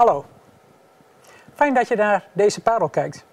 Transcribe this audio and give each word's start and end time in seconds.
Hallo. 0.00 0.24
Fijn 1.54 1.74
dat 1.74 1.88
je 1.88 1.96
naar 1.96 2.28
deze 2.32 2.62
parel 2.62 2.88
kijkt. 2.88 3.24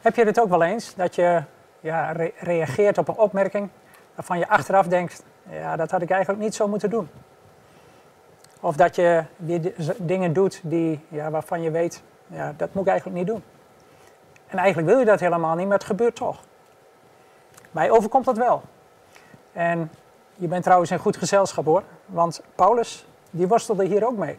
Heb 0.00 0.16
je 0.16 0.24
dit 0.24 0.40
ook 0.40 0.48
wel 0.48 0.62
eens, 0.62 0.94
dat 0.94 1.14
je 1.14 1.42
ja, 1.80 2.12
reageert 2.38 2.98
op 2.98 3.08
een 3.08 3.16
opmerking 3.16 3.68
waarvan 4.14 4.38
je 4.38 4.48
achteraf 4.48 4.86
denkt, 4.86 5.22
ja, 5.50 5.76
dat 5.76 5.90
had 5.90 6.02
ik 6.02 6.10
eigenlijk 6.10 6.42
niet 6.42 6.54
zo 6.54 6.68
moeten 6.68 6.90
doen. 6.90 7.10
Of 8.60 8.76
dat 8.76 8.96
je 8.96 9.24
dingen 9.96 10.32
doet 10.32 10.60
die, 10.62 11.00
ja, 11.08 11.30
waarvan 11.30 11.62
je 11.62 11.70
weet, 11.70 12.02
ja, 12.26 12.54
dat 12.56 12.74
moet 12.74 12.84
ik 12.84 12.90
eigenlijk 12.90 13.18
niet 13.18 13.28
doen. 13.28 13.42
En 14.46 14.58
eigenlijk 14.58 14.88
wil 14.88 14.98
je 14.98 15.04
dat 15.04 15.20
helemaal 15.20 15.54
niet, 15.54 15.66
maar 15.66 15.78
het 15.78 15.86
gebeurt 15.86 16.16
toch. 16.16 16.40
Mij 17.70 17.90
overkomt 17.90 18.24
dat 18.24 18.36
wel. 18.36 18.62
En 19.52 19.90
je 20.34 20.48
bent 20.48 20.62
trouwens 20.62 20.90
in 20.90 20.98
goed 20.98 21.16
gezelschap 21.16 21.64
hoor, 21.64 21.82
want 22.06 22.42
Paulus, 22.54 23.06
die 23.30 23.48
worstelde 23.48 23.84
hier 23.84 24.06
ook 24.06 24.16
mee. 24.16 24.38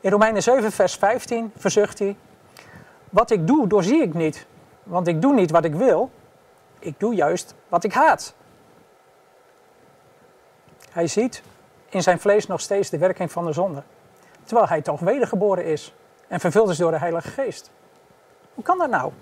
In 0.00 0.10
Romeinen 0.10 0.42
7, 0.42 0.72
vers 0.72 0.94
15 0.94 1.52
verzucht 1.56 1.98
hij: 1.98 2.16
Wat 3.10 3.30
ik 3.30 3.46
doe, 3.46 3.66
doorzie 3.66 4.02
ik 4.02 4.14
niet. 4.14 4.46
Want 4.82 5.06
ik 5.06 5.22
doe 5.22 5.34
niet 5.34 5.50
wat 5.50 5.64
ik 5.64 5.74
wil, 5.74 6.10
ik 6.78 7.00
doe 7.00 7.14
juist 7.14 7.54
wat 7.68 7.84
ik 7.84 7.92
haat. 7.92 8.34
Hij 10.90 11.06
ziet 11.06 11.42
in 11.88 12.02
zijn 12.02 12.20
vlees 12.20 12.46
nog 12.46 12.60
steeds 12.60 12.90
de 12.90 12.98
werking 12.98 13.32
van 13.32 13.46
de 13.46 13.52
zonde. 13.52 13.82
Terwijl 14.44 14.68
hij 14.68 14.82
toch 14.82 15.00
wedergeboren 15.00 15.64
is 15.64 15.94
en 16.28 16.40
vervuld 16.40 16.68
is 16.68 16.76
door 16.76 16.90
de 16.90 16.98
Heilige 16.98 17.28
Geest. 17.28 17.70
Hoe 18.54 18.64
kan 18.64 18.78
dat 18.78 18.90
nou? 18.90 19.12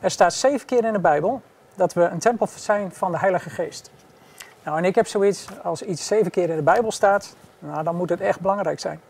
Er 0.00 0.10
staat 0.10 0.34
zeven 0.34 0.66
keer 0.66 0.84
in 0.84 0.92
de 0.92 0.98
Bijbel 0.98 1.42
dat 1.74 1.92
we 1.92 2.02
een 2.02 2.18
tempel 2.18 2.48
zijn 2.56 2.92
van 2.92 3.12
de 3.12 3.18
Heilige 3.18 3.50
Geest. 3.50 3.90
Nou, 4.64 4.78
en 4.78 4.84
ik 4.84 4.94
heb 4.94 5.06
zoiets, 5.06 5.46
als 5.62 5.82
iets 5.82 6.06
zeven 6.06 6.30
keer 6.30 6.48
in 6.48 6.56
de 6.56 6.62
Bijbel 6.62 6.92
staat, 6.92 7.36
nou, 7.62 7.82
dan 7.82 7.96
moet 7.96 8.08
het 8.08 8.20
echt 8.20 8.40
belangrijk 8.40 8.80
zijn. 8.80 9.00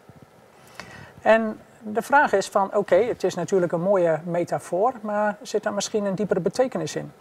En 1.23 1.60
de 1.79 2.02
vraag 2.02 2.32
is 2.32 2.49
van, 2.49 2.77
oké, 2.77 2.96
het 2.96 3.24
is 3.24 3.35
natuurlijk 3.35 3.73
een 3.73 3.80
mooie 3.80 4.21
metafoor, 4.24 4.93
maar 5.01 5.37
zit 5.43 5.63
daar 5.63 5.73
misschien 5.73 6.04
een 6.04 6.15
diepere 6.15 6.40
betekenis 6.40 6.96
in? 6.96 7.12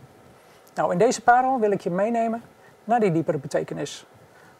Nou, 0.73 0.91
in 0.91 0.97
deze 0.97 1.21
parel 1.21 1.59
wil 1.59 1.71
ik 1.71 1.81
je 1.81 1.89
meenemen 1.89 2.43
naar 2.83 2.99
die 2.99 3.11
diepere 3.11 3.37
betekenis. 3.37 4.05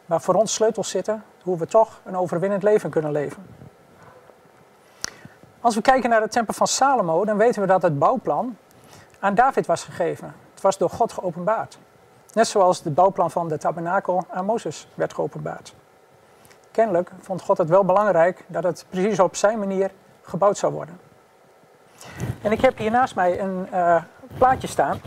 Waar 0.06 0.20
voor 0.20 0.34
ons 0.34 0.54
sleutels 0.54 0.90
zitten, 0.90 1.24
hoe 1.42 1.58
we 1.58 1.66
toch 1.66 2.00
een 2.04 2.16
overwinnend 2.16 2.62
leven 2.62 2.90
kunnen 2.90 3.12
leven. 3.12 3.46
Als 5.60 5.74
we 5.74 5.80
kijken 5.80 6.10
naar 6.10 6.20
de 6.20 6.28
tempel 6.28 6.54
van 6.54 6.66
Salomo, 6.66 7.24
dan 7.24 7.36
weten 7.36 7.60
we 7.60 7.66
dat 7.66 7.82
het 7.82 7.98
bouwplan 7.98 8.56
aan 9.20 9.34
David 9.34 9.66
was 9.66 9.84
gegeven. 9.84 10.34
Het 10.52 10.62
was 10.62 10.78
door 10.78 10.90
God 10.90 11.12
geopenbaard. 11.12 11.78
Net 12.32 12.46
zoals 12.46 12.84
het 12.84 12.94
bouwplan 12.94 13.30
van 13.30 13.48
de 13.48 13.58
tabernakel 13.58 14.24
aan 14.28 14.44
Mozes 14.44 14.88
werd 14.94 15.14
geopenbaard. 15.14 15.74
Kennelijk 16.72 17.10
vond 17.20 17.42
God 17.42 17.58
het 17.58 17.68
wel 17.68 17.84
belangrijk 17.84 18.44
dat 18.46 18.62
het 18.62 18.86
precies 18.88 19.20
op 19.20 19.36
zijn 19.36 19.58
manier 19.58 19.90
gebouwd 20.22 20.58
zou 20.58 20.72
worden. 20.72 20.98
En 22.42 22.52
ik 22.52 22.60
heb 22.60 22.78
hier 22.78 22.90
naast 22.90 23.14
mij 23.14 23.40
een 23.40 23.68
uh, 23.72 24.02
plaatje 24.38 24.66
staan. 24.66 25.00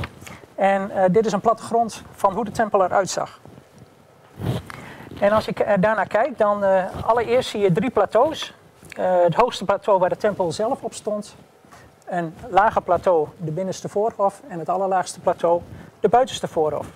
En 0.55 0.91
uh, 0.91 1.03
dit 1.11 1.25
is 1.25 1.31
een 1.31 1.39
plattegrond 1.39 2.03
van 2.11 2.33
hoe 2.33 2.45
de 2.45 2.51
tempel 2.51 2.83
eruit 2.83 3.09
zag. 3.09 3.39
En 5.19 5.31
als 5.31 5.47
ik 5.47 5.59
uh, 5.59 5.73
daarnaar 5.79 6.07
kijk, 6.07 6.37
dan 6.37 6.63
allereerst 7.05 7.49
zie 7.49 7.61
je 7.61 7.71
drie 7.71 7.89
plateaus. 7.89 8.55
het 8.97 9.35
hoogste 9.35 9.65
plateau 9.65 9.99
waar 9.99 10.09
de 10.09 10.17
tempel 10.17 10.51
zelf 10.51 10.83
op 10.83 10.93
stond. 10.93 11.35
Een 12.05 12.35
lager 12.49 12.81
plateau, 12.81 13.27
de 13.37 13.51
binnenste 13.51 13.89
voorhof. 13.89 14.41
En 14.47 14.59
het 14.59 14.69
allerlaagste 14.69 15.19
plateau, 15.19 15.61
de 15.99 16.09
buitenste 16.09 16.47
voorhof. 16.47 16.87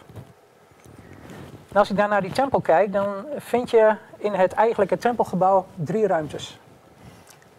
Als 1.73 1.89
ik 1.89 1.97
daar 1.97 2.07
naar 2.07 2.21
die 2.21 2.31
tempel 2.31 2.61
kijk, 2.61 2.93
dan 2.93 3.25
vind 3.37 3.69
je 3.69 3.95
in 4.17 4.33
het 4.33 4.53
eigenlijke 4.53 4.97
tempelgebouw 4.97 5.65
drie 5.75 6.07
ruimtes. 6.07 6.59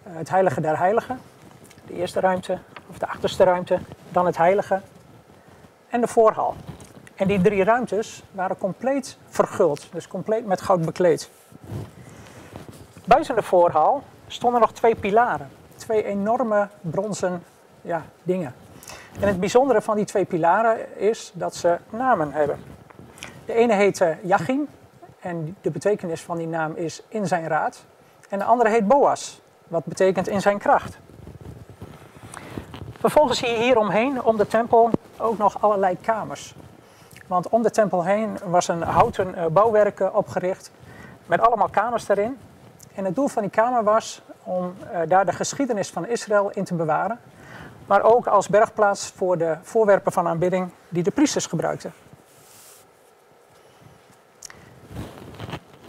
Eh, 0.02 0.12
het 0.14 0.30
heilige 0.30 0.60
der 0.60 0.78
heiligen, 0.78 1.20
de 1.86 1.92
eerste 1.92 2.20
ruimte, 2.20 2.58
of 2.88 2.98
de 2.98 3.06
achterste 3.06 3.44
ruimte, 3.44 3.78
dan 4.08 4.26
het 4.26 4.36
heilige 4.36 4.80
en 5.88 6.00
de 6.00 6.06
voorhal. 6.06 6.54
En 7.14 7.26
die 7.26 7.40
drie 7.40 7.64
ruimtes 7.64 8.22
waren 8.32 8.58
compleet 8.58 9.18
verguld, 9.28 9.92
dus 9.92 10.08
compleet 10.08 10.46
met 10.46 10.60
goud 10.60 10.84
bekleed. 10.84 11.30
Buiten 13.04 13.34
de 13.34 13.42
voorhal 13.42 14.02
stonden 14.26 14.60
nog 14.60 14.72
twee 14.72 14.94
pilaren, 14.94 15.50
twee 15.76 16.04
enorme 16.04 16.68
bronzen 16.80 17.42
ja, 17.82 18.04
dingen. 18.22 18.54
En 19.20 19.28
het 19.28 19.40
bijzondere 19.40 19.82
van 19.82 19.96
die 19.96 20.04
twee 20.04 20.24
pilaren 20.24 20.98
is 20.98 21.32
dat 21.34 21.54
ze 21.54 21.78
namen 21.90 22.32
hebben. 22.32 22.69
De 23.50 23.56
ene 23.56 23.74
heet 23.74 24.04
Jachim 24.22 24.68
en 25.20 25.56
de 25.60 25.70
betekenis 25.70 26.22
van 26.22 26.36
die 26.36 26.46
naam 26.46 26.74
is 26.74 27.02
in 27.08 27.26
zijn 27.26 27.48
raad. 27.48 27.84
En 28.28 28.38
de 28.38 28.44
andere 28.44 28.70
heet 28.70 28.88
Boas, 28.88 29.40
wat 29.68 29.84
betekent 29.84 30.28
in 30.28 30.40
zijn 30.40 30.58
kracht. 30.58 30.98
Vervolgens 32.98 33.38
zie 33.38 33.48
je 33.48 33.56
hier 33.56 33.78
omheen, 33.78 34.22
om 34.22 34.36
de 34.36 34.46
tempel, 34.46 34.90
ook 35.18 35.38
nog 35.38 35.62
allerlei 35.62 35.98
kamers. 36.00 36.54
Want 37.26 37.48
om 37.48 37.62
de 37.62 37.70
tempel 37.70 38.04
heen 38.04 38.38
was 38.44 38.68
een 38.68 38.82
houten 38.82 39.34
uh, 39.36 39.46
bouwwerk 39.46 40.14
opgericht 40.14 40.70
met 41.26 41.40
allemaal 41.40 41.68
kamers 41.68 42.06
daarin. 42.06 42.38
En 42.94 43.04
het 43.04 43.14
doel 43.14 43.28
van 43.28 43.42
die 43.42 43.50
kamer 43.50 43.84
was 43.84 44.22
om 44.42 44.74
uh, 44.82 44.98
daar 45.08 45.26
de 45.26 45.32
geschiedenis 45.32 45.90
van 45.90 46.06
Israël 46.06 46.50
in 46.50 46.64
te 46.64 46.74
bewaren. 46.74 47.18
Maar 47.86 48.02
ook 48.02 48.26
als 48.26 48.48
bergplaats 48.48 49.12
voor 49.16 49.38
de 49.38 49.56
voorwerpen 49.62 50.12
van 50.12 50.28
aanbidding 50.28 50.70
die 50.88 51.02
de 51.02 51.10
priesters 51.10 51.46
gebruikten. 51.46 51.92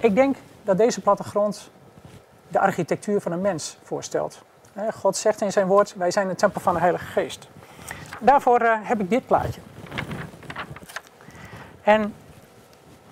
Ik 0.01 0.16
denk 0.16 0.35
dat 0.63 0.78
deze 0.78 1.01
plattegrond 1.01 1.69
de 2.47 2.59
architectuur 2.59 3.22
van 3.22 3.31
een 3.31 3.41
mens 3.41 3.78
voorstelt. 3.84 4.41
God 4.94 5.17
zegt 5.17 5.41
in 5.41 5.51
zijn 5.51 5.67
woord, 5.67 5.95
wij 5.95 6.12
zijn 6.12 6.29
een 6.29 6.35
tempel 6.35 6.62
van 6.62 6.73
de 6.73 6.79
Heilige 6.79 7.06
Geest. 7.06 7.50
Daarvoor 8.19 8.59
eh, 8.59 8.78
heb 8.81 9.00
ik 9.00 9.09
dit 9.09 9.25
plaatje. 9.25 9.62
En 11.81 12.13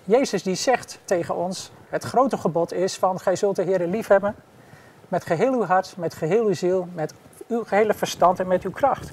Jezus 0.03 0.44
die 0.44 0.55
zegt 0.55 1.00
tegen 1.05 1.35
ons, 1.35 1.72
het 1.89 2.03
grote 2.03 2.38
gebod 2.38 2.73
is 2.73 2.97
van, 2.97 3.19
gij 3.19 3.35
zult 3.35 3.56
de 3.56 3.63
Heer 3.63 3.88
lief 3.88 4.07
hebben 4.07 4.35
met 5.07 5.25
geheel 5.25 5.53
uw 5.53 5.63
hart, 5.63 5.94
met 5.97 6.13
geheel 6.13 6.45
uw 6.45 6.53
ziel, 6.53 6.88
met 6.94 7.13
uw 7.47 7.63
gehele 7.63 7.94
verstand 7.94 8.39
en 8.39 8.47
met 8.47 8.63
uw 8.63 8.71
kracht. 8.71 9.11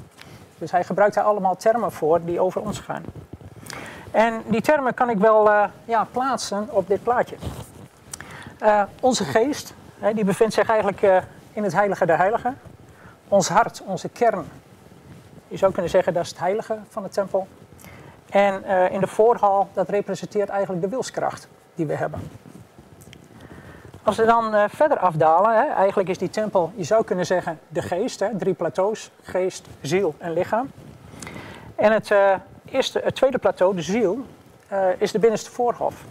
Dus 0.59 0.71
hij 0.71 0.85
gebruikt 0.85 1.15
daar 1.15 1.25
allemaal 1.25 1.57
termen 1.57 1.93
voor 1.93 2.25
die 2.25 2.41
over 2.41 2.61
ons 2.61 2.79
gaan. 2.79 3.05
En 4.11 4.43
die 4.47 4.61
termen 4.61 4.95
kan 4.95 5.11
ik 5.11 5.19
wel 5.19 5.49
uh, 5.49 5.65
ja, 5.85 6.07
plaatsen 6.13 6.69
op 6.71 6.89
dit 6.89 7.03
plaatje. 7.03 7.37
Uh, 8.67 8.83
onze 9.01 9.25
geest, 9.25 9.75
hè, 9.99 10.15
die 10.15 10.25
bevindt 10.25 10.55
zich 10.55 10.69
eigenlijk 10.69 11.03
uh, 11.03 11.17
in 11.53 11.63
het 11.63 11.73
heilige 11.73 12.07
der 12.07 12.17
heiligen. 12.17 12.59
Ons 13.29 13.49
hart, 13.49 13.83
onze 13.85 14.09
kern. 14.09 14.45
Je 15.49 15.57
zou 15.57 15.73
kunnen 15.73 15.91
zeggen 15.91 16.13
dat 16.13 16.25
is 16.25 16.29
het 16.29 16.39
heilige 16.39 16.79
van 16.89 17.03
de 17.03 17.09
tempel. 17.09 17.47
En 18.31 18.63
uh, 18.67 18.93
in 18.93 19.01
de 19.01 19.07
voorhal, 19.07 19.69
dat 19.73 19.89
representeert 19.89 20.49
eigenlijk 20.49 20.83
de 20.83 20.89
wilskracht 20.89 21.49
die 21.75 21.87
we 21.87 21.95
hebben. 21.95 22.31
Als 24.03 24.17
we 24.17 24.25
dan 24.25 24.71
verder 24.71 24.99
afdalen, 24.99 25.57
hè, 25.57 25.73
eigenlijk 25.73 26.09
is 26.09 26.19
die 26.19 26.31
tempel, 26.31 26.73
je 26.75 26.85
zou 26.85 27.05
kunnen 27.05 27.27
zeggen, 27.27 27.59
de 27.69 27.83
geest. 27.83 28.21
Hè, 28.21 28.39
drie 28.39 28.55
plateaus, 28.55 29.11
geest, 29.23 29.67
ziel 29.81 30.15
en 30.19 30.33
lichaam. 30.33 30.71
En 31.75 31.93
het, 31.93 32.15
eerste, 32.65 33.01
het 33.05 33.15
tweede 33.15 33.39
plateau, 33.39 33.75
de 33.75 33.83
ziel, 33.83 34.25
is 34.99 35.13
de 35.13 35.19
binnenste 35.19 35.51
voorhof. 35.51 36.05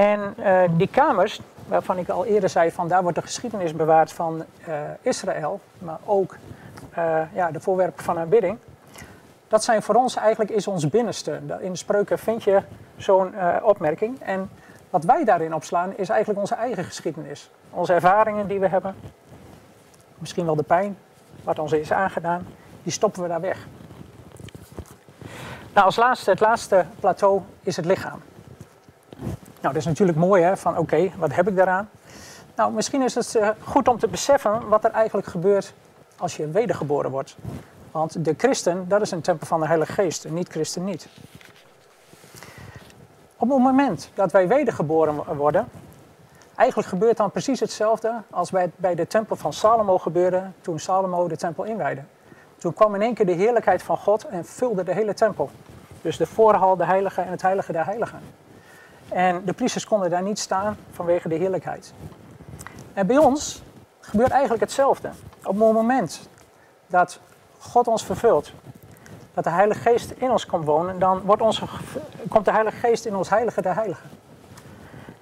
En 0.00 0.34
uh, 0.38 0.62
die 0.70 0.88
kamers, 0.88 1.40
waarvan 1.68 1.98
ik 1.98 2.08
al 2.08 2.24
eerder 2.24 2.48
zei 2.48 2.70
van 2.70 2.88
daar 2.88 3.02
wordt 3.02 3.16
de 3.16 3.22
geschiedenis 3.22 3.74
bewaard 3.74 4.12
van 4.12 4.44
uh, 4.68 4.74
Israël, 5.00 5.60
maar 5.78 5.98
ook 6.04 6.36
uh, 6.98 7.20
ja, 7.34 7.50
de 7.50 7.60
voorwerpen 7.60 8.04
van 8.04 8.18
aanbidding. 8.18 8.58
Dat 9.48 9.64
zijn 9.64 9.82
voor 9.82 9.94
ons 9.94 10.16
eigenlijk 10.16 10.50
is 10.50 10.66
ons 10.66 10.88
binnenste. 10.88 11.40
In 11.60 11.70
de 11.70 11.78
spreuken 11.78 12.18
vind 12.18 12.42
je 12.42 12.62
zo'n 12.96 13.34
opmerking. 13.62 14.20
En 14.20 14.50
wat 14.90 15.04
wij 15.04 15.24
daarin 15.24 15.54
opslaan 15.54 15.96
is 15.96 16.08
eigenlijk 16.08 16.40
onze 16.40 16.54
eigen 16.54 16.84
geschiedenis. 16.84 17.50
Onze 17.70 17.92
ervaringen 17.92 18.46
die 18.48 18.60
we 18.60 18.68
hebben. 18.68 18.94
Misschien 20.18 20.44
wel 20.44 20.56
de 20.56 20.62
pijn 20.62 20.98
wat 21.44 21.58
ons 21.58 21.72
is 21.72 21.92
aangedaan. 21.92 22.46
Die 22.82 22.92
stoppen 22.92 23.22
we 23.22 23.28
daar 23.28 23.40
weg. 23.40 23.66
Nou, 25.72 25.86
als 25.86 25.96
laatste, 25.96 26.30
het 26.30 26.40
laatste 26.40 26.84
plateau 27.00 27.40
is 27.62 27.76
het 27.76 27.84
lichaam. 27.84 28.20
Nou, 29.60 29.74
dat 29.74 29.82
is 29.82 29.84
natuurlijk 29.84 30.18
mooi, 30.18 30.42
hè, 30.42 30.56
van 30.56 30.76
oké, 30.76 31.10
wat 31.18 31.34
heb 31.34 31.48
ik 31.48 31.56
daaraan? 31.56 31.88
Nou, 32.56 32.72
misschien 32.72 33.02
is 33.02 33.14
het 33.14 33.34
uh, 33.34 33.48
goed 33.64 33.88
om 33.88 33.98
te 33.98 34.08
beseffen 34.08 34.68
wat 34.68 34.84
er 34.84 34.90
eigenlijk 34.90 35.26
gebeurt 35.26 35.74
als 36.18 36.36
je 36.36 36.48
wedergeboren 36.48 37.10
wordt. 37.10 37.36
Want 37.90 38.24
de 38.24 38.34
christen, 38.36 38.88
dat 38.88 39.00
is 39.00 39.10
een 39.10 39.20
tempel 39.20 39.46
van 39.46 39.60
de 39.60 39.66
Heilige 39.66 39.92
Geest, 39.92 40.24
en 40.24 40.34
niet-christen 40.34 40.84
niet. 40.84 41.08
Op 43.36 43.48
het 43.48 43.58
moment 43.58 44.10
dat 44.14 44.32
wij 44.32 44.48
wedergeboren 44.48 45.36
worden, 45.36 45.68
eigenlijk 46.54 46.88
gebeurt 46.88 47.16
dan 47.16 47.30
precies 47.30 47.60
hetzelfde 47.60 48.22
als 48.30 48.50
bij, 48.50 48.70
bij 48.76 48.94
de 48.94 49.06
tempel 49.06 49.36
van 49.36 49.52
Salomo 49.52 49.98
gebeurde 49.98 50.42
toen 50.60 50.78
Salomo 50.78 51.28
de 51.28 51.36
tempel 51.36 51.64
inwijde. 51.64 52.02
Toen 52.58 52.74
kwam 52.74 52.94
in 52.94 53.02
één 53.02 53.14
keer 53.14 53.26
de 53.26 53.32
heerlijkheid 53.32 53.82
van 53.82 53.96
God 53.96 54.24
en 54.24 54.44
vulde 54.44 54.82
de 54.82 54.94
hele 54.94 55.14
tempel. 55.14 55.50
Dus 56.02 56.16
de 56.16 56.26
voorhal, 56.26 56.76
de 56.76 56.84
heilige 56.84 57.20
en 57.20 57.30
het 57.30 57.42
heilige 57.42 57.72
der 57.72 57.84
heiligen. 57.84 58.20
En 59.10 59.44
de 59.44 59.52
priesters 59.52 59.86
konden 59.86 60.10
daar 60.10 60.22
niet 60.22 60.38
staan 60.38 60.76
vanwege 60.90 61.28
de 61.28 61.34
heerlijkheid. 61.34 61.92
En 62.92 63.06
bij 63.06 63.18
ons 63.18 63.62
gebeurt 64.00 64.30
eigenlijk 64.30 64.62
hetzelfde. 64.62 65.10
Op 65.38 65.58
het 65.58 65.72
moment 65.72 66.28
dat 66.86 67.20
God 67.58 67.88
ons 67.88 68.04
vervult, 68.04 68.52
dat 69.34 69.44
de 69.44 69.50
Heilige 69.50 69.80
Geest 69.80 70.10
in 70.10 70.30
ons 70.30 70.46
komt 70.46 70.64
wonen, 70.64 70.98
dan 70.98 71.20
wordt 71.20 71.42
onze, 71.42 71.64
komt 72.28 72.44
de 72.44 72.52
Heilige 72.52 72.76
Geest 72.76 73.04
in 73.04 73.16
ons 73.16 73.28
heilige 73.28 73.62
der 73.62 73.74
heiligen. 73.74 74.10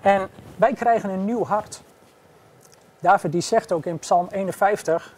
En 0.01 0.29
wij 0.57 0.73
krijgen 0.73 1.11
een 1.11 1.25
nieuw 1.25 1.45
hart. 1.45 1.83
David 3.01 3.33
die 3.33 3.41
zegt 3.41 3.73
ook 3.73 3.85
in 3.85 3.99
Psalm 3.99 4.27
51, 4.31 5.15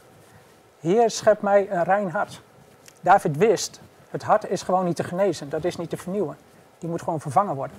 Heer 0.81 1.11
schep 1.11 1.43
mij 1.43 1.71
een 1.71 1.85
rein 1.85 2.11
hart. 2.11 2.41
David 3.01 3.37
wist, 3.37 3.81
het 4.11 4.23
hart 4.23 4.51
is 4.51 4.63
gewoon 4.63 4.85
niet 4.85 4.97
te 4.97 5.05
genezen, 5.05 5.49
dat 5.49 5.65
is 5.65 5.77
niet 5.77 5.91
te 5.91 5.97
vernieuwen. 5.97 6.37
Die 6.79 6.89
moet 6.89 7.03
gewoon 7.03 7.21
vervangen 7.21 7.55
worden. 7.55 7.77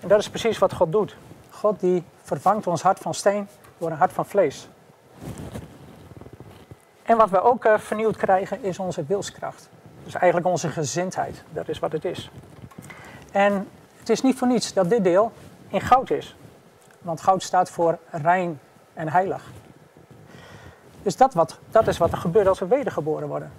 En 0.00 0.08
dat 0.08 0.18
is 0.18 0.30
precies 0.30 0.58
wat 0.58 0.72
God 0.72 0.92
doet. 0.92 1.16
God 1.50 1.80
die 1.80 2.04
vervangt 2.22 2.66
ons 2.66 2.82
hart 2.82 2.98
van 2.98 3.14
steen 3.14 3.48
door 3.78 3.90
een 3.90 3.96
hart 3.96 4.12
van 4.12 4.26
vlees. 4.26 4.68
En 7.02 7.16
wat 7.16 7.30
we 7.30 7.40
ook 7.40 7.64
uh, 7.64 7.78
vernieuwd 7.78 8.16
krijgen 8.16 8.62
is 8.62 8.78
onze 8.78 9.04
wilskracht. 9.04 9.68
Dus 10.04 10.14
eigenlijk 10.14 10.46
onze 10.46 10.68
gezindheid. 10.68 11.44
Dat 11.50 11.68
is 11.68 11.78
wat 11.78 11.92
het 11.92 12.04
is. 12.04 12.30
En 13.32 13.68
het 13.98 14.08
is 14.08 14.22
niet 14.22 14.38
voor 14.38 14.48
niets 14.48 14.72
dat 14.72 14.90
dit 14.90 15.04
deel 15.04 15.32
in 15.68 15.80
goud 15.80 16.10
is. 16.10 16.36
Want 17.00 17.20
goud 17.20 17.42
staat 17.42 17.70
voor 17.70 17.98
rein 18.10 18.60
en 18.94 19.08
heilig. 19.08 19.50
Dus 21.02 21.16
dat, 21.16 21.34
wat, 21.34 21.58
dat 21.70 21.86
is 21.86 21.98
wat 21.98 22.12
er 22.12 22.18
gebeurt 22.18 22.46
als 22.46 22.58
we 22.58 22.66
wedergeboren 22.66 23.28
worden. 23.28 23.52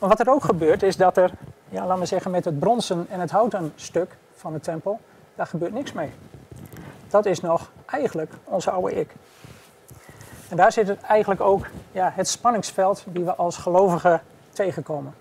Maar 0.00 0.08
wat 0.08 0.20
er 0.20 0.30
ook 0.30 0.44
gebeurt 0.44 0.82
is 0.82 0.96
dat 0.96 1.16
er, 1.16 1.30
ja, 1.68 1.86
laten 1.86 2.00
we 2.00 2.06
zeggen 2.06 2.30
met 2.30 2.44
het 2.44 2.58
bronzen 2.58 3.06
en 3.10 3.20
het 3.20 3.30
houten 3.30 3.72
stuk 3.76 4.16
van 4.34 4.52
de 4.52 4.60
tempel, 4.60 5.00
daar 5.34 5.46
gebeurt 5.46 5.72
niks 5.72 5.92
mee. 5.92 6.10
Dat 7.08 7.26
is 7.26 7.40
nog 7.40 7.70
eigenlijk 7.86 8.32
onze 8.44 8.70
oude 8.70 8.94
ik. 8.94 9.14
En 10.48 10.56
daar 10.56 10.72
zit 10.72 10.88
het 10.88 11.00
eigenlijk 11.00 11.40
ook 11.40 11.66
ja, 11.92 12.12
het 12.14 12.28
spanningsveld 12.28 13.04
die 13.06 13.24
we 13.24 13.34
als 13.34 13.56
gelovigen 13.56 14.22
tegenkomen. 14.50 15.14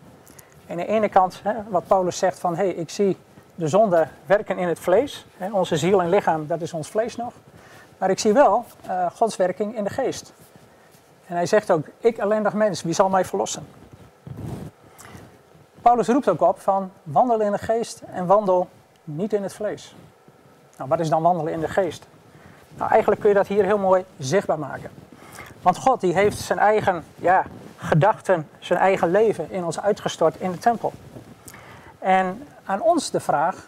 En 0.66 0.80
aan 0.80 0.86
de 0.86 0.92
ene 0.92 1.10
kant, 1.10 1.40
hè, 1.44 1.54
wat 1.70 1.88
Paulus 1.88 2.18
zegt 2.18 2.40
van, 2.40 2.56
hé, 2.56 2.64
hey, 2.64 2.74
ik 2.74 2.90
zie 2.90 3.18
de 3.56 3.68
zonde 3.68 4.08
werken 4.26 4.58
in 4.58 4.68
het 4.68 4.80
vlees. 4.80 5.26
Hè, 5.38 5.52
onze 5.52 5.78
ziel 5.78 6.02
en 6.02 6.10
lichaam, 6.10 6.48
dat 6.48 6.62
is 6.62 6.74
ons 6.74 6.90
vlees 6.90 7.16
nog. 7.16 7.34
Maar 7.98 8.10
ik 8.10 8.20
zie 8.20 8.34
wel 8.34 8.66
uh, 8.88 9.06
Gods 9.12 9.36
werking 9.36 9.76
in 9.76 9.84
de 9.84 9.90
geest. 9.90 10.34
En 11.26 11.36
hij 11.36 11.46
zegt 11.46 11.72
ook, 11.72 11.86
ik 11.98 12.18
ellendig 12.18 12.54
mens, 12.54 12.82
wie 12.82 12.94
zal 12.94 13.10
mij 13.10 13.26
verlossen? 13.26 13.68
Paulus 15.82 16.08
roept 16.08 16.30
ook 16.30 16.42
op 16.42 16.60
van, 16.60 16.92
wandel 17.04 17.40
in 17.40 17.52
de 17.52 17.58
geest 17.58 18.02
en 18.14 18.26
wandel 18.26 18.70
niet 19.04 19.34
in 19.34 19.44
het 19.44 19.54
vlees. 19.54 19.96
Nou, 20.78 20.90
wat 20.90 21.00
is 21.00 21.10
dan 21.10 21.22
wandelen 21.22 21.54
in 21.54 21.60
de 21.60 21.68
geest? 21.68 22.08
Nou, 22.78 22.92
eigenlijk 22.92 23.22
kun 23.22 23.30
je 23.30 23.36
dat 23.36 23.48
hier 23.48 23.66
heel 23.66 23.78
mooi 23.78 24.06
zichtbaar 24.18 24.60
maken. 24.60 24.92
Want 25.62 25.78
God 25.78 26.02
die 26.02 26.14
heeft 26.14 26.38
zijn 26.38 26.60
eigen 26.60 27.04
ja, 27.16 27.46
gedachten, 27.78 28.50
zijn 28.60 28.80
eigen 28.80 29.12
leven 29.12 29.52
in 29.52 29.66
ons 29.66 29.82
uitgestort 29.82 30.36
in 30.36 30.52
de 30.52 30.58
tempel. 30.58 30.94
En 32.00 32.48
aan 32.66 32.82
ons 32.82 33.12
de 33.12 33.20
vraag, 33.20 33.68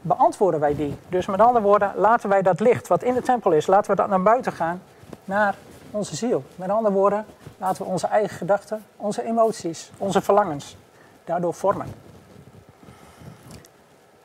beantwoorden 0.00 0.60
wij 0.60 0.74
die? 0.74 0.96
Dus 1.08 1.26
met 1.26 1.40
andere 1.40 1.64
woorden, 1.64 1.92
laten 1.96 2.28
wij 2.28 2.42
dat 2.42 2.60
licht 2.60 2.88
wat 2.88 3.02
in 3.02 3.14
de 3.14 3.22
tempel 3.22 3.52
is, 3.52 3.66
laten 3.66 3.90
we 3.90 3.96
dat 3.96 4.08
naar 4.08 4.22
buiten 4.22 4.52
gaan, 4.52 4.82
naar 5.24 5.54
onze 5.90 6.16
ziel. 6.16 6.44
Met 6.56 6.70
andere 6.70 6.94
woorden, 6.94 7.26
laten 7.58 7.82
we 7.84 7.90
onze 7.90 8.06
eigen 8.06 8.36
gedachten, 8.36 8.84
onze 8.96 9.24
emoties, 9.24 9.90
onze 9.98 10.20
verlangens 10.20 10.76
daardoor 11.24 11.54
vormen. 11.54 12.09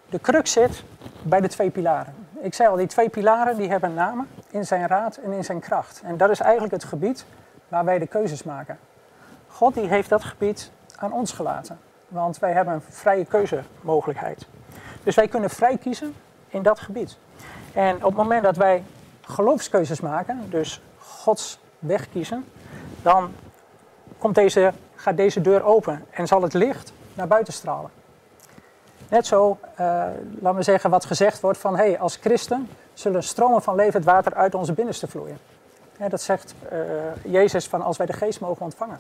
De 0.10 0.20
crux 0.20 0.52
zit 0.52 0.84
bij 1.22 1.42
de 1.42 1.48
twee 1.48 1.70
pilaren. 1.70 2.14
Ik 2.40 2.54
zei 2.54 2.70
al, 2.70 2.76
die 2.76 2.88
twee 2.88 3.10
pilaren 3.10 3.58
die 3.58 3.70
hebben 3.70 3.94
namen 3.94 4.28
in 4.50 4.66
zijn 4.66 4.88
raad 4.88 5.18
en 5.18 5.32
in 5.32 5.44
zijn 5.44 5.60
kracht. 5.60 6.02
En 6.04 6.18
dat 6.18 6.30
is 6.30 6.40
eigenlijk 6.40 6.74
het 6.74 6.84
gebied 6.84 7.26
waar 7.68 7.86
wij 7.86 8.00
de 8.00 8.08
keuzes 8.08 8.44
maken. 8.44 8.80
God 9.48 9.74
die 9.74 9.88
heeft 9.88 10.10
dat 10.10 10.24
gebied 10.24 10.72
aan 10.96 11.14
ons 11.14 11.32
gelaten. 11.32 11.80
Want 12.08 12.40
wij 12.40 12.52
hebben 12.52 12.74
een 12.74 12.82
vrije 12.82 13.26
keuzemogelijkheid. 13.26 14.48
Dus 15.04 15.16
wij 15.16 15.28
kunnen 15.28 15.50
vrij 15.50 15.78
kiezen 15.78 16.16
in 16.48 16.62
dat 16.64 16.80
gebied. 16.80 17.18
En 17.74 17.96
op 17.96 18.02
het 18.02 18.16
moment 18.16 18.44
dat 18.44 18.58
wij 18.58 18.84
geloofskeuzes 19.22 20.02
maken, 20.02 20.50
dus 20.50 20.82
Gods 20.98 21.60
weg 21.80 22.10
kiezen, 22.10 22.46
dan 23.02 23.32
komt 24.18 24.36
deze, 24.36 24.74
gaat 24.96 25.18
deze 25.18 25.42
deur 25.42 25.64
open 25.64 26.06
en 26.12 26.28
zal 26.28 26.42
het 26.42 26.54
licht 26.54 26.94
naar 27.14 27.28
buiten 27.28 27.54
stralen. 27.54 27.90
Net 29.10 29.28
zo, 29.28 29.58
uh, 29.72 29.78
laten 30.40 30.56
we 30.56 30.64
zeggen, 30.64 30.90
wat 30.90 31.06
gezegd 31.06 31.42
wordt 31.42 31.58
van 31.58 31.76
hey, 31.76 32.00
als 32.00 32.16
christen 32.16 32.70
zullen 32.94 33.24
stromen 33.24 33.62
van 33.62 33.76
levend 33.76 34.06
water 34.06 34.34
uit 34.34 34.56
onze 34.56 34.74
binnenste 34.74 35.08
vloeien. 35.08 35.38
dat 36.10 36.22
zegt 36.22 36.56
uh, 36.72 36.80
Jezus 37.24 37.68
van 37.68 37.82
als 37.82 37.98
wij 37.98 38.06
de 38.06 38.14
geest 38.14 38.40
mogen 38.40 38.66
ontvangen. 38.66 38.98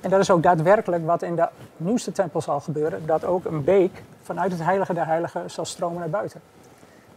En 0.00 0.10
dat 0.10 0.20
is 0.20 0.30
ook 0.30 0.42
daadwerkelijk 0.42 1.06
wat 1.06 1.22
in 1.22 1.36
de 1.36 1.48
nieuwste 1.76 2.12
tempel 2.12 2.40
zal 2.40 2.60
gebeuren, 2.60 3.06
dat 3.06 3.24
ook 3.24 3.44
een 3.44 3.64
beek 3.64 4.02
vanuit 4.22 4.52
het 4.52 4.62
heilige 4.62 4.94
der 4.94 5.06
heiligen 5.06 5.50
zal 5.50 5.64
stromen 5.64 5.98
naar 5.98 6.10
buiten. 6.10 6.40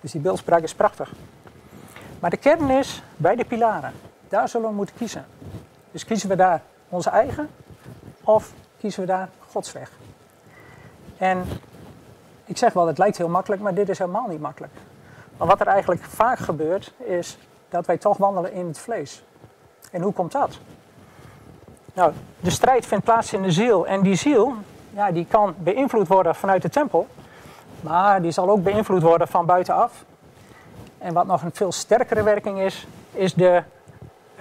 Dus 0.02 0.12
die 0.12 0.22
beeldspraak 0.22 0.62
is 0.62 0.74
prachtig. 0.74 1.14
Maar 2.20 2.30
de 2.30 2.38
kern 2.38 2.70
is 2.70 3.04
bij 3.18 3.36
de 3.36 3.46
pilaren. 3.46 3.94
Daar 4.30 4.50
zullen 4.50 4.70
we 4.70 4.76
moeten 4.76 4.96
kiezen. 4.96 5.26
Dus 5.92 6.06
kiezen 6.06 6.30
we 6.30 6.36
daar 6.36 6.62
onze 6.90 7.10
eigen 7.10 7.50
of 8.24 8.54
kiezen 8.80 9.02
we 9.02 9.08
daar 9.08 9.30
Gods 9.48 9.72
weg? 9.72 9.92
En 11.18 11.44
ik 12.52 12.58
zeg 12.58 12.74
wel, 12.74 12.88
het 12.88 12.98
lijkt 12.98 13.18
heel 13.18 13.30
makkelijk, 13.30 13.62
maar 13.62 13.74
dit 13.74 13.90
is 13.90 13.98
helemaal 13.98 14.28
niet 14.28 14.42
makkelijk. 14.42 14.74
Maar 15.38 15.48
wat 15.48 15.60
er 15.60 15.68
eigenlijk 15.68 16.04
vaak 16.04 16.40
gebeurt, 16.40 16.94
is 16.98 17.38
dat 17.70 17.86
wij 17.86 17.98
toch 17.98 18.18
wandelen 18.18 18.54
in 18.54 18.68
het 18.68 18.80
vlees. 18.80 19.24
En 19.92 20.02
hoe 20.02 20.14
komt 20.14 20.32
dat? 20.32 20.60
Nou, 21.94 22.14
de 22.40 22.50
strijd 22.50 22.86
vindt 22.86 23.04
plaats 23.04 23.34
in 23.34 23.42
de 23.42 23.52
ziel. 23.52 23.88
En 23.88 24.02
die 24.02 24.16
ziel, 24.16 24.54
ja, 24.90 25.12
die 25.12 25.26
kan 25.30 25.56
beïnvloed 25.58 26.08
worden 26.08 26.36
vanuit 26.36 26.62
de 26.62 26.70
tempel. 26.70 27.08
Maar 27.82 28.22
die 28.22 28.32
zal 28.32 28.50
ook 28.50 28.64
beïnvloed 28.64 29.02
worden 29.02 29.28
van 29.28 29.46
buitenaf. 29.46 30.06
En 30.98 31.14
wat 31.14 31.26
nog 31.26 31.42
een 31.42 31.54
veel 31.54 31.72
sterkere 31.72 32.24
werking 32.24 32.60
is, 32.60 32.88
is 33.12 33.34
de 33.34 33.64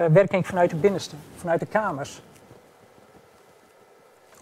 uh, 0.01 0.07
werking 0.07 0.47
vanuit 0.47 0.71
de 0.71 0.77
binnenste, 0.77 1.17
vanuit 1.37 1.61
de 1.61 1.67
kamers. 1.67 2.23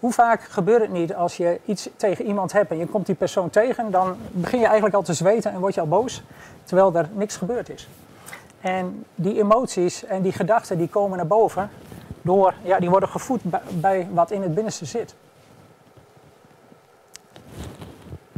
Hoe 0.00 0.12
vaak 0.12 0.42
gebeurt 0.42 0.80
het 0.80 0.90
niet 0.90 1.14
als 1.14 1.36
je 1.36 1.60
iets 1.64 1.88
tegen 1.96 2.24
iemand 2.24 2.52
hebt 2.52 2.70
en 2.70 2.78
je 2.78 2.86
komt 2.86 3.06
die 3.06 3.14
persoon 3.14 3.50
tegen, 3.50 3.90
dan 3.90 4.16
begin 4.30 4.58
je 4.58 4.64
eigenlijk 4.64 4.94
al 4.94 5.02
te 5.02 5.12
zweten 5.12 5.52
en 5.52 5.60
word 5.60 5.74
je 5.74 5.80
al 5.80 5.88
boos, 5.88 6.22
terwijl 6.64 6.94
er 6.94 7.08
niks 7.12 7.36
gebeurd 7.36 7.68
is. 7.68 7.88
En 8.60 9.04
die 9.14 9.38
emoties 9.38 10.04
en 10.04 10.22
die 10.22 10.32
gedachten 10.32 10.78
die 10.78 10.88
komen 10.88 11.17
naar 11.17 11.26
boven, 11.26 11.70
door, 12.22 12.55
ja, 12.62 12.78
die 12.78 12.90
worden 12.90 13.08
gevoed 13.08 13.40
bij 13.81 14.08
wat 14.12 14.31
in 14.31 14.43
het 14.43 14.55
binnenste 14.55 14.84
zit. 14.84 15.14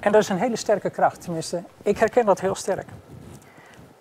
En 0.00 0.12
dat 0.12 0.23
is 0.23 0.29
een 0.29 0.38
hele 0.38 0.57
sterke 0.57 0.90
kracht, 0.90 1.21
tenminste, 1.21 1.62
ik 1.83 1.99
herken 1.99 2.26
dat 2.26 2.40
heel 2.40 2.55
sterk. 2.55 2.88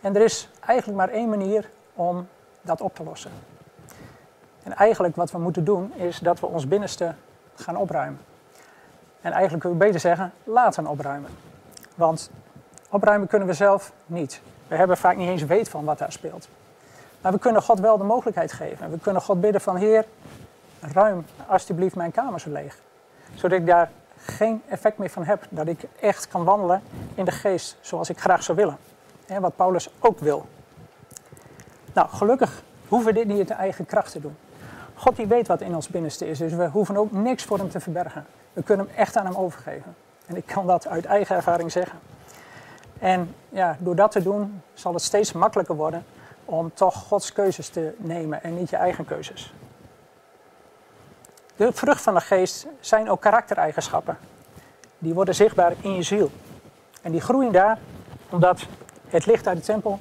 En 0.02 0.16
er 0.16 0.22
is 0.22 0.50
eigenlijk 0.66 0.98
maar 0.98 1.10
één 1.10 1.30
manier 1.30 1.70
om 1.94 2.28
dat 2.62 2.82
op 2.82 2.96
te 2.96 3.04
lossen. 3.04 3.32
En 4.64 4.74
eigenlijk 4.76 5.16
wat 5.16 5.32
we 5.32 5.38
moeten 5.38 5.64
doen, 5.64 5.94
is 5.94 6.20
dat 6.20 6.40
we 6.40 6.46
ons 6.46 6.68
binnenste 6.68 7.16
gaan 7.60 7.78
opruimen. 7.78 8.20
En 9.22 9.32
eigenlijk 9.32 9.64
kun 9.64 9.72
je 9.72 9.78
beter 9.78 10.00
zeggen, 10.00 10.32
laten 10.44 10.88
opruimen. 10.88 11.30
Want 11.96 12.32
opruimen 12.90 13.28
kunnen 13.28 13.48
we 13.48 13.54
zelf 13.54 13.92
niet. 14.06 14.42
We 14.68 14.76
hebben 14.76 14.98
vaak 14.98 15.16
niet 15.16 15.30
eens 15.30 15.44
weet 15.44 15.70
van 15.70 15.86
wat 15.86 15.98
daar 15.98 16.12
speelt. 16.12 16.50
Maar 17.22 17.32
we 17.32 17.40
kunnen 17.40 17.62
God 17.62 17.80
wel 17.80 17.98
de 17.98 18.04
mogelijkheid 18.04 18.52
geven. 18.52 18.92
We 18.92 19.00
kunnen 19.00 19.22
God 19.22 19.42
bidden 19.42 19.62
van 19.62 19.76
Heer, 19.76 20.06
ruim 20.80 21.26
alsjeblieft 21.48 21.96
mijn 21.96 22.12
kamer 22.12 22.40
zo 22.40 22.50
leeg. 22.50 22.78
Zodat 23.34 23.60
ik 23.60 23.66
daar 23.66 23.92
geen 24.26 24.62
effect 24.68 24.98
meer 24.98 25.10
van 25.10 25.24
heb. 25.24 25.46
Dat 25.50 25.68
ik 25.68 25.80
echt 26.00 26.28
kan 26.28 26.44
wandelen 26.44 26.82
in 27.16 27.26
de 27.26 27.32
geest 27.32 27.78
zoals 27.82 28.10
ik 28.10 28.20
graag 28.20 28.44
zou 28.44 28.58
willen. 28.58 28.78
En 29.26 29.42
wat 29.42 29.56
Paulus 29.56 29.90
ook 30.00 30.20
wil. 30.20 30.46
Nou, 31.94 32.10
gelukkig 32.10 32.64
hoeven 32.88 33.14
we 33.14 33.20
dit 33.20 33.28
niet 33.28 33.50
in 33.50 33.56
eigen 33.56 33.86
kracht 33.86 34.12
te 34.12 34.20
doen. 34.20 34.36
God 35.00 35.16
die 35.16 35.28
weet 35.28 35.48
wat 35.48 35.62
in 35.62 35.76
ons 35.76 35.88
binnenste 35.88 36.30
is, 36.30 36.38
dus 36.38 36.54
we 36.54 36.68
hoeven 36.68 36.98
ook 36.98 37.12
niks 37.12 37.44
voor 37.44 37.58
hem 37.58 37.70
te 37.70 37.80
verbergen. 37.80 38.26
We 38.54 38.64
kunnen 38.64 38.86
hem 38.86 38.96
echt 38.96 39.18
aan 39.18 39.26
hem 39.26 39.36
overgeven. 39.36 39.96
En 40.26 40.36
ik 40.36 40.46
kan 40.46 40.68
dat 40.68 40.88
uit 40.88 41.06
eigen 41.06 41.36
ervaring 41.36 41.72
zeggen. 41.72 42.00
En 43.00 43.36
ja, 43.50 43.78
door 43.80 43.96
dat 43.96 44.12
te 44.12 44.24
doen 44.24 44.62
zal 44.74 44.94
het 44.94 45.02
steeds 45.02 45.32
makkelijker 45.32 45.76
worden 45.76 46.06
om 46.46 46.74
toch 46.74 46.96
Gods 46.96 47.34
keuzes 47.34 47.70
te 47.70 47.94
nemen 47.98 48.44
en 48.44 48.58
niet 48.58 48.70
je 48.70 48.76
eigen 48.76 49.06
keuzes. 49.06 49.54
De 51.56 51.74
vrucht 51.74 52.02
van 52.02 52.14
de 52.14 52.22
geest 52.22 52.68
zijn 52.80 53.10
ook 53.10 53.22
karaktereigenschappen. 53.22 54.18
Die 54.98 55.14
worden 55.14 55.36
zichtbaar 55.36 55.74
in 55.82 55.94
je 55.94 56.04
ziel. 56.04 56.30
En 57.02 57.12
die 57.12 57.22
groeien 57.22 57.52
daar 57.52 57.80
omdat 58.30 58.66
het 59.08 59.26
licht 59.26 59.48
uit 59.48 59.58
de 59.58 59.64
tempel 59.64 60.00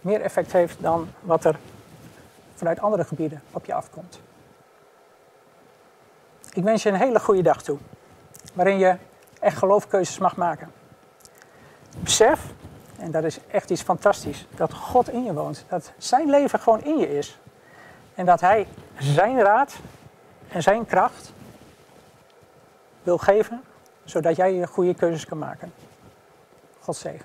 meer 0.00 0.20
effect 0.20 0.52
heeft 0.52 0.76
dan 0.80 1.08
wat 1.20 1.44
er 1.44 1.58
vanuit 2.54 2.80
andere 2.80 3.04
gebieden 3.04 3.42
op 3.52 3.64
je 3.64 3.74
afkomt. 3.74 4.20
Ik 6.52 6.62
wens 6.62 6.82
je 6.82 6.88
een 6.88 6.94
hele 6.94 7.20
goede 7.20 7.42
dag 7.42 7.62
toe, 7.62 7.78
waarin 8.54 8.78
je 8.78 8.96
echt 9.40 9.58
geloofkeuzes 9.58 10.18
mag 10.18 10.36
maken. 10.36 10.72
Besef 11.98 12.52
En 12.98 13.10
dat 13.10 13.24
is 13.24 13.38
echt 13.46 13.70
iets 13.70 13.82
fantastisch. 13.82 14.46
Dat 14.56 14.72
God 14.72 15.08
in 15.08 15.24
je 15.24 15.32
woont. 15.32 15.64
Dat 15.68 15.92
zijn 15.98 16.30
leven 16.30 16.60
gewoon 16.60 16.84
in 16.84 16.98
je 16.98 17.16
is. 17.18 17.38
En 18.14 18.26
dat 18.26 18.40
hij 18.40 18.66
zijn 18.98 19.40
raad 19.40 19.74
en 20.48 20.62
zijn 20.62 20.86
kracht 20.86 21.32
wil 23.02 23.18
geven, 23.18 23.62
zodat 24.04 24.36
jij 24.36 24.54
je 24.54 24.66
goede 24.66 24.94
keuzes 24.94 25.26
kan 25.26 25.38
maken. 25.38 25.72
God 26.80 26.96
zegen. 26.96 27.22